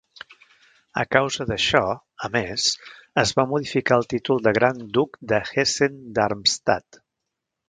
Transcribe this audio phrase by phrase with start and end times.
[1.01, 1.81] A causa d'això,
[2.27, 2.65] a més,
[3.25, 7.03] es va modificar el títol de Gran Duc de Hessen-Darmstadt.